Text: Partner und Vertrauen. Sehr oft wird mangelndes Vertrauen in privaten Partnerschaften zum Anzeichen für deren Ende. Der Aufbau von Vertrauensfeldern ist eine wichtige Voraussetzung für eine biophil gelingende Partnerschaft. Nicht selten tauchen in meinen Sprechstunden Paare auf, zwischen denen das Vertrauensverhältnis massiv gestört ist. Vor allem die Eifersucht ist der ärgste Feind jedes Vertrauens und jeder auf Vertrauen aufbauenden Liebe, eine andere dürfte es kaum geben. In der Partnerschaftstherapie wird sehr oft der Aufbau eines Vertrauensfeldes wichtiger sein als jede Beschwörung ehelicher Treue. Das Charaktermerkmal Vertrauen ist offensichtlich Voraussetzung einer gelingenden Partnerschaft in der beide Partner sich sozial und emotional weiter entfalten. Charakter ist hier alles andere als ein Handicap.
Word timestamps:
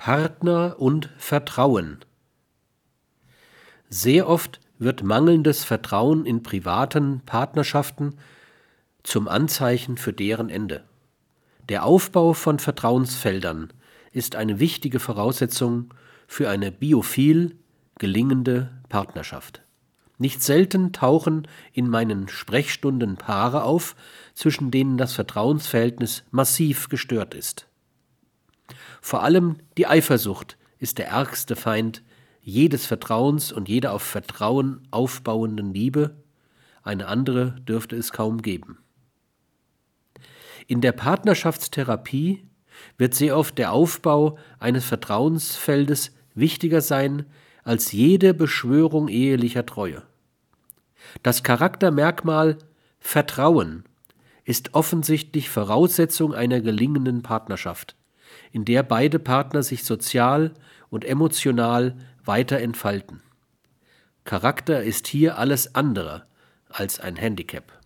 Partner 0.00 0.76
und 0.78 1.10
Vertrauen. 1.18 1.98
Sehr 3.90 4.30
oft 4.30 4.58
wird 4.78 5.02
mangelndes 5.02 5.62
Vertrauen 5.62 6.24
in 6.24 6.42
privaten 6.42 7.20
Partnerschaften 7.26 8.14
zum 9.02 9.28
Anzeichen 9.28 9.98
für 9.98 10.14
deren 10.14 10.48
Ende. 10.48 10.84
Der 11.68 11.84
Aufbau 11.84 12.32
von 12.32 12.58
Vertrauensfeldern 12.58 13.74
ist 14.10 14.36
eine 14.36 14.58
wichtige 14.58 15.00
Voraussetzung 15.00 15.92
für 16.26 16.48
eine 16.48 16.72
biophil 16.72 17.58
gelingende 17.98 18.70
Partnerschaft. 18.88 19.60
Nicht 20.16 20.42
selten 20.42 20.94
tauchen 20.94 21.46
in 21.74 21.90
meinen 21.90 22.28
Sprechstunden 22.28 23.16
Paare 23.16 23.64
auf, 23.64 23.94
zwischen 24.32 24.70
denen 24.70 24.96
das 24.96 25.12
Vertrauensverhältnis 25.12 26.24
massiv 26.30 26.88
gestört 26.88 27.34
ist. 27.34 27.66
Vor 29.00 29.22
allem 29.22 29.56
die 29.76 29.86
Eifersucht 29.86 30.56
ist 30.78 30.98
der 30.98 31.08
ärgste 31.08 31.56
Feind 31.56 32.02
jedes 32.40 32.86
Vertrauens 32.86 33.52
und 33.52 33.68
jeder 33.68 33.92
auf 33.92 34.02
Vertrauen 34.02 34.86
aufbauenden 34.90 35.72
Liebe, 35.72 36.16
eine 36.82 37.06
andere 37.06 37.56
dürfte 37.60 37.96
es 37.96 38.12
kaum 38.12 38.40
geben. 38.42 38.78
In 40.66 40.80
der 40.80 40.92
Partnerschaftstherapie 40.92 42.46
wird 42.96 43.14
sehr 43.14 43.36
oft 43.36 43.58
der 43.58 43.72
Aufbau 43.72 44.38
eines 44.58 44.84
Vertrauensfeldes 44.84 46.14
wichtiger 46.34 46.80
sein 46.80 47.26
als 47.64 47.92
jede 47.92 48.32
Beschwörung 48.32 49.08
ehelicher 49.08 49.66
Treue. 49.66 50.02
Das 51.22 51.42
Charaktermerkmal 51.42 52.58
Vertrauen 52.98 53.84
ist 54.44 54.74
offensichtlich 54.74 55.50
Voraussetzung 55.50 56.34
einer 56.34 56.60
gelingenden 56.60 57.22
Partnerschaft 57.22 57.96
in 58.52 58.64
der 58.64 58.82
beide 58.82 59.18
Partner 59.18 59.62
sich 59.62 59.84
sozial 59.84 60.52
und 60.90 61.04
emotional 61.04 61.96
weiter 62.24 62.58
entfalten. 62.58 63.22
Charakter 64.24 64.82
ist 64.82 65.06
hier 65.06 65.38
alles 65.38 65.74
andere 65.74 66.26
als 66.68 67.00
ein 67.00 67.16
Handicap. 67.16 67.79